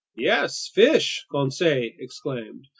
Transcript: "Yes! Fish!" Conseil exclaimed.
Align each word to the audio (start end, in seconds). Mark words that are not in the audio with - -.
"Yes! 0.15 0.67
Fish!" 0.73 1.27
Conseil 1.29 1.91
exclaimed. 1.99 2.65